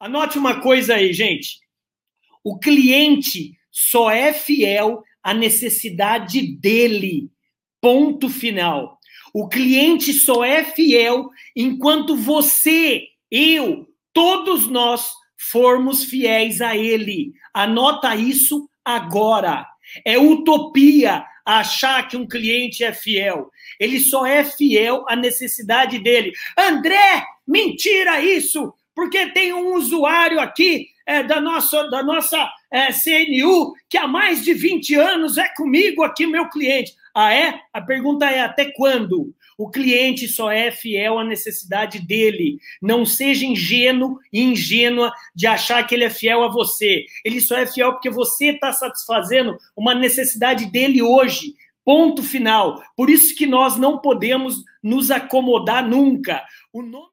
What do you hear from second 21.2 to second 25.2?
achar que um cliente é fiel. Ele só é fiel à